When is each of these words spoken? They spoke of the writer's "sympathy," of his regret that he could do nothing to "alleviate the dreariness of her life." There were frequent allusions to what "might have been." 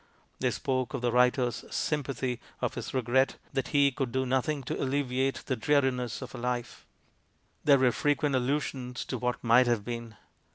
They 0.39 0.49
spoke 0.49 0.95
of 0.95 1.01
the 1.01 1.11
writer's 1.11 1.63
"sympathy," 1.69 2.39
of 2.59 2.73
his 2.73 2.91
regret 2.91 3.35
that 3.53 3.67
he 3.67 3.91
could 3.91 4.11
do 4.11 4.25
nothing 4.25 4.63
to 4.63 4.81
"alleviate 4.81 5.43
the 5.45 5.55
dreariness 5.55 6.23
of 6.23 6.31
her 6.31 6.39
life." 6.39 6.87
There 7.65 7.77
were 7.77 7.91
frequent 7.91 8.33
allusions 8.33 9.05
to 9.05 9.19
what 9.19 9.43
"might 9.43 9.67
have 9.67 9.85
been." 9.85 10.15